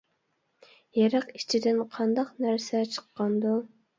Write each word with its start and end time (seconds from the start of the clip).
؟يىرىق 0.99 1.27
ئىچىدىن 1.41 1.83
قانداق 1.97 2.33
نەرسە 2.45 2.83
چىققاندۇ؟! 2.95 3.55